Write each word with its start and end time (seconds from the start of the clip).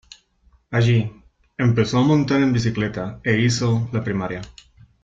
Allí, 0.71 1.11
empezó 1.59 1.99
a 1.99 2.03
montar 2.03 2.41
en 2.41 2.53
bicicleta, 2.53 3.19
e 3.23 3.37
hizo 3.39 3.87
la 3.93 4.03
primaria. 4.03 4.41